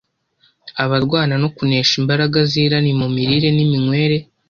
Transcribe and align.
Abarwana 0.83 1.33
no 1.41 1.49
kunesha 1.55 1.93
imbaraga 2.01 2.37
z’irari 2.49 2.91
mu 2.99 3.07
mirire 3.15 3.47
n’iminywere 3.55 4.17